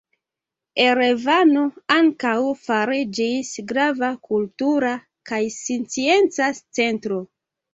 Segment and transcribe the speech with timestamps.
[0.85, 1.65] Erevano
[1.95, 4.95] ankaŭ fariĝis grava kultura
[5.33, 7.23] kaj scienca centro.